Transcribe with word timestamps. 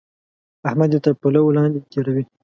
احمد 0.69 0.89
يې 0.93 0.99
تر 1.05 1.13
پلو 1.21 1.43
لاندې 1.57 1.79
تېروي. 1.91 2.23